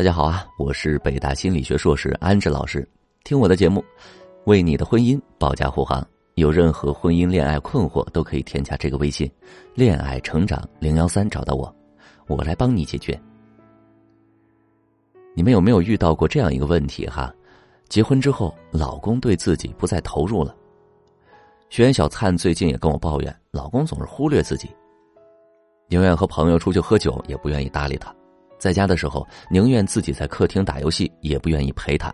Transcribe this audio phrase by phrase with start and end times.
[0.00, 2.88] 大家好啊，我是北大心理学硕士安志老师。
[3.22, 3.84] 听我的节目，
[4.46, 6.02] 为你的婚姻保驾护航。
[6.36, 9.30] 有任何婚姻恋爱困惑，都可以添加这个微信
[9.76, 11.70] “恋爱成长零幺三”找到我，
[12.28, 13.20] 我来帮你解决。
[15.34, 17.30] 你们有没有遇到过这样一个问题哈？
[17.90, 20.56] 结婚之后，老公对自己不再投入了。
[21.68, 24.70] 学员小灿最近也跟我抱怨，老公总是忽略自己，
[25.88, 28.10] 宁愿和朋友出去喝酒，也不愿意搭理他。
[28.60, 32.12] 在家的时候，宁愿自己在客厅打游戏，也不愿意陪他。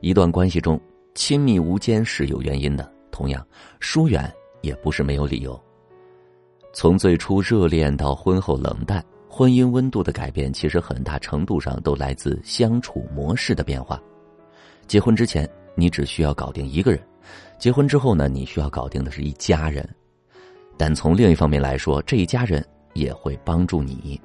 [0.00, 0.80] 一段关系中，
[1.16, 3.44] 亲密无间是有原因的，同样，
[3.80, 5.60] 疏远也不是没有理由。
[6.72, 14.00] 从最初热恋到婚后冷淡，婚姻温度的改变，其实很大程度上都来自相处模式的变化。
[14.86, 17.00] 结婚之前，你只需要搞定一个人；
[17.58, 19.84] 结婚之后呢，你需要搞定的是一家人。
[20.78, 22.64] 但从另一方面来说，这一家人
[22.94, 24.20] 也会帮助你。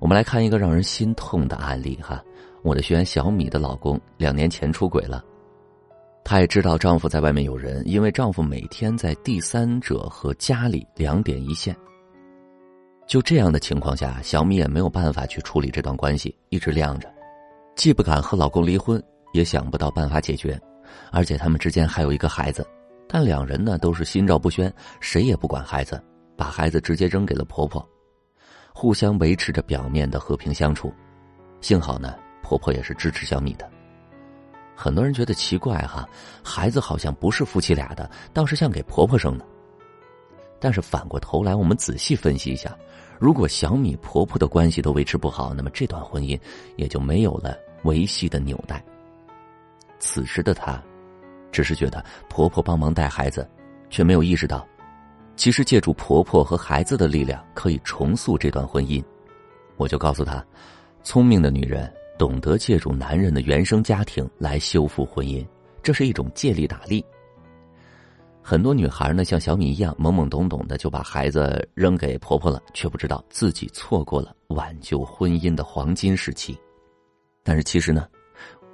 [0.00, 2.24] 我们来看一个让人心痛的案例哈，
[2.62, 5.22] 我的学员小米的老公两年前出轨了，
[6.24, 11.76] 她也知道丈夫在外面有人，因为丈夫每天在第三者和家里两点一线。
[13.06, 17.12] 就这样的情况下，小米也没有办法去处理这段关系，一直晾着，
[17.76, 19.02] 既不敢和老公离婚，
[19.34, 20.58] 也想不到办法解决，
[21.12, 22.66] 而且他们之间还有一个孩子，
[23.06, 26.02] 但两人呢都是心照不宣，谁也不管孩子，
[26.38, 27.86] 把孩子直接扔给了婆婆。
[28.72, 30.92] 互相维持着表面的和平相处，
[31.60, 33.68] 幸好呢，婆婆也是支持小米的。
[34.74, 36.08] 很多人觉得奇怪哈，
[36.42, 39.44] 孩子好像不是夫妻俩的，倒是像给婆婆生的。
[40.58, 42.76] 但是反过头来，我们仔细分析一下，
[43.18, 46.38] 如果小米婆婆的关系都维持不好，那么这段婚姻
[46.76, 48.82] 也就没有了维系的纽带。
[49.98, 50.82] 此时的她，
[51.52, 53.46] 只是觉得婆婆帮忙带孩子，
[53.90, 54.66] 却没有意识到。
[55.40, 59.02] 其实借助婆婆和孩子的力量，可以重塑这段婚姻。
[59.78, 60.44] 我就告诉她，
[61.02, 65.42] 聪明的女人懂得借助男人的原生家庭来修复婚姻，
[65.82, 67.02] 这是一种借力打力。
[68.42, 76.54] 很多女孩呢，像小米一样懵懵懂懂的就把孩子扔给婆婆了，却不知道自己错过了挽救婚姻的黄金时期。
[77.42, 78.06] 但是其实呢，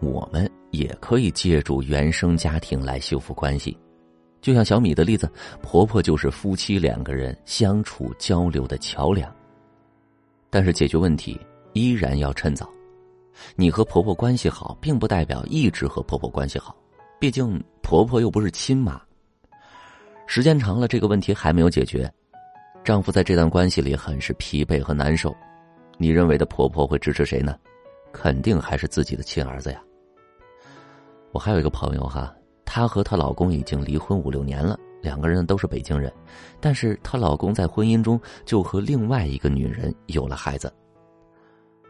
[0.00, 3.78] 我们也可以借助原生家庭来修复关系。
[4.40, 5.30] 就像小米的例子，
[5.60, 9.34] 婆婆就是夫妻两个人相处交流的桥梁。
[10.48, 11.40] 但是解决问题
[11.72, 12.70] 依然要趁早。
[13.54, 16.74] 你和婆婆关系好，并不代表一直和婆婆关系好，
[17.18, 19.00] 毕竟婆婆又不是亲妈。
[20.26, 22.10] 时间长了，这个问题还没有解决，
[22.84, 25.34] 丈夫在这段关系里很是疲惫和难受。
[25.98, 27.56] 你认为的婆婆会支持谁呢？
[28.12, 29.82] 肯定还是自己的亲儿子呀。
[31.32, 32.34] 我还有一个朋友哈。
[32.76, 36.12] 她和她老公已经离婚五六年了，两个人都是北京人，
[36.60, 40.70] 但是她老公在婚姻中就和另外一个女人有了孩子。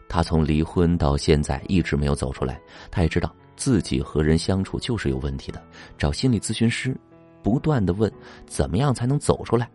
[0.08, 5.60] 她从离婚到现在一直没有走出来，她也知道自己和人相处就是有问题的，
[5.98, 6.96] 找心理咨询师，
[7.42, 8.08] 不断的问
[8.46, 9.68] 怎么样才能走出来。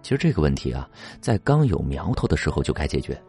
[0.00, 0.88] 其实这个问题啊，
[1.20, 3.22] 在刚有苗头的时候就该解决，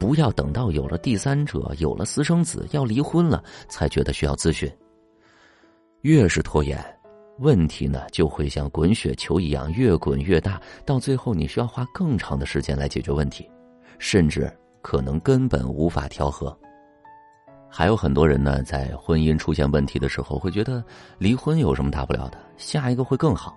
[0.00, 4.68] 不要等到有了第三者、有了私生子要离婚了才觉得需要咨询。
[6.02, 6.78] 越是拖延，
[7.38, 13.48] 问题呢就会像滚雪球一样越滚越大，到最后你需要花更长的时间来解决问题，
[14.00, 16.56] 甚至可能根本无法调和。
[17.68, 20.84] 还有很多人呢，在婚姻出现问题的时候，会觉得
[21.18, 23.56] 离婚有什么大不了的，下一个会更好。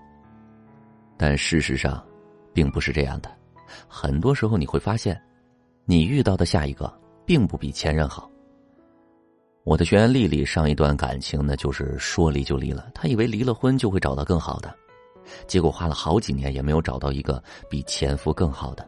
[1.17, 2.05] 但事实上，
[2.53, 3.31] 并不是这样的。
[3.87, 5.19] 很多时候你会发现，
[5.83, 6.93] 你遇到的下一个
[7.25, 8.29] 并不比前任好。
[9.65, 12.87] 我的学员丽丽上一段感情呢，就是说离就离了。
[12.93, 14.71] 她以为离了婚就会找到更好的，
[15.47, 18.87] 结果花了好几年也没有找到一个比前夫更好的。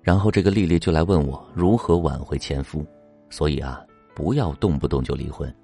[0.00, 2.84] 然后这个丽丽就来问我如何挽回前夫。
[3.28, 3.84] 所以啊，
[4.14, 5.54] 不要动不动就离婚，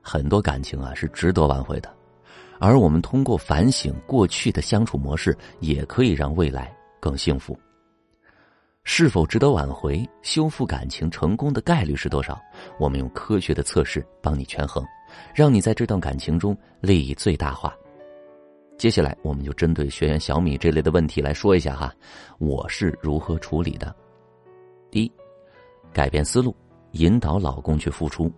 [0.00, 1.94] 很多感情啊是值得挽回的。
[2.58, 7.54] 而我们通过反省过去的相处模式，也可以让未来更幸福。
[8.84, 12.40] 是否值得挽回、修复感情成功的概率是多少？
[12.78, 14.84] 我们用科学的测试帮你权衡，
[15.34, 17.74] 让你在这段感情中利益最大化。
[18.76, 21.94] 接下来，我们就针对学员小米这类的问题来说一下哈，
[22.38, 23.94] 我是如何处理的。
[24.90, 25.12] 第一，
[25.92, 26.54] 改变思路，
[26.92, 28.30] 引导老公去付出。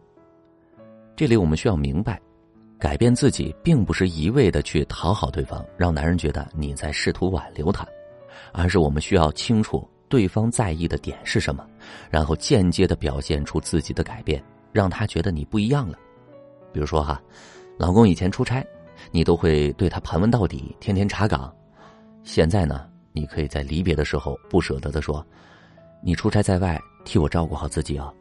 [1.16, 2.20] 这里我们需要明白，
[2.78, 7.86] 改变自己并不是一味的去讨好对方，让男人觉得你在试图挽留他，
[8.52, 9.88] 而是我们需要清楚。
[10.08, 11.66] 对方在意的点是什么？
[12.10, 14.42] 然后间接的表现出自己的改变，
[14.72, 15.98] 让他觉得你不一样了。
[16.72, 17.20] 比如说哈，
[17.78, 18.64] 老公以前出差，
[19.10, 21.54] 你都会对他盘问到底，天天查岗。
[22.22, 25.24] 现在呢，你可以在离别的时候不舍得的说
[26.02, 28.12] ：“你出差在外，替我照顾好自己啊。”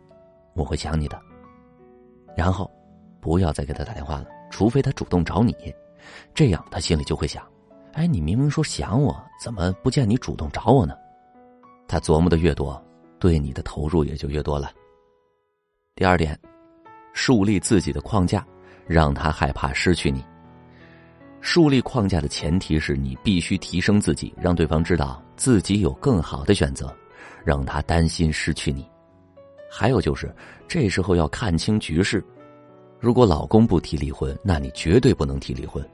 [0.55, 1.19] 我会想你的。
[2.35, 2.69] 然后，
[3.19, 5.55] 不要再给他打电话了，除非他主动找你，
[6.33, 7.43] 这样他心里就会想：
[7.93, 10.95] 哎，你明明说想我，怎么不见你主动找我呢？
[11.93, 12.83] 他琢磨的越多，
[13.19, 14.71] 对你的投入也就越多了。
[15.93, 16.35] 第二点，
[17.13, 18.43] 树立自己的框架，
[18.87, 20.25] 让他害怕失去你。
[21.39, 26.91] 树立框架的前提是你必须提升自己，让对方知道自己有更好的选择，
[27.45, 28.89] 让他担心失去你。
[29.69, 30.35] 还有就是，
[30.67, 32.25] 这时候要看清局势。
[32.99, 35.87] 如果老公不提离婚，那你绝对不能提离婚。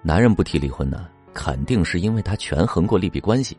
[0.00, 3.54] 男人不提离婚呢，肯定是因为他权衡过利弊关系。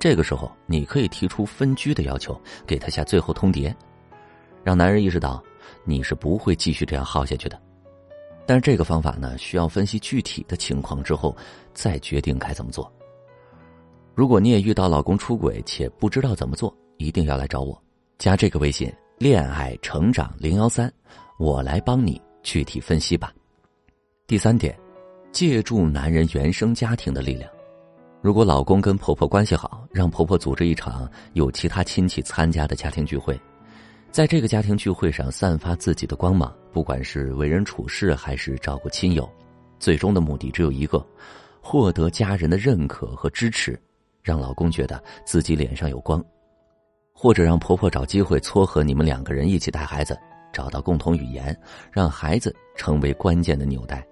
[0.00, 3.72] 这个时候，你可以提出分居的要求，给他下最后通牒，
[4.64, 5.44] 让男人意识到
[5.84, 7.60] 你是不会继续这样耗下去的。
[8.46, 11.36] 但是这个方法呢，需要分析具体的情况之后，
[11.74, 12.90] 再决定该怎么做。
[14.14, 17.78] 如果你也遇到老公出轨且不知道怎么做，一定要来找我，
[18.18, 20.90] 加这个微信“恋爱成长零幺三”，
[21.38, 23.34] 我来帮你具体分析吧。
[24.26, 24.74] 第三点，
[25.30, 27.50] 借助男人原生家庭的力量。
[28.22, 33.38] 如果老公跟婆婆关系好，让婆婆组织一场有其他亲戚参加的家庭聚会。
[34.10, 39.26] 在这个家庭聚会上散发自己的光芒，不管是为人处事还是照顾亲友，
[39.78, 41.02] 最终的目的只有一个：
[41.62, 43.80] 获得家人的认可和支持，
[44.22, 46.22] 让老公觉得自己脸上有光，
[47.14, 50.14] 或者让婆婆找机会撮合你们两个人一起带孩子，
[50.52, 51.58] 找到共同语言，
[51.90, 54.06] 让孩子成为关键的纽带。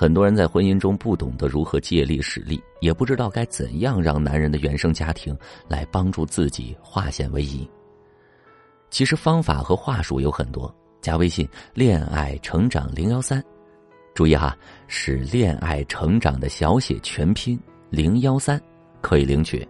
[0.00, 5.36] 很多人在婚姻中不懂得如何借力使力，也不知道该怎样让男人的原生家庭
[5.68, 7.68] 来帮助自己化险为夷。
[8.88, 13.44] 其实方法和话术有很多，加微信“恋爱成长零幺三”，
[14.16, 14.56] 注意哈，
[14.88, 17.60] 是“恋爱成长”的小写全拼
[17.90, 18.58] 零幺三，
[19.02, 19.68] 可以领取。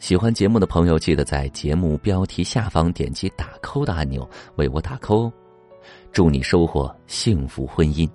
[0.00, 5.30] 喜欢节目的朋友，记得在节目标题下方点击打 call 的按钮，为我打 call。
[6.10, 8.10] 祝你收获幸福婚姻。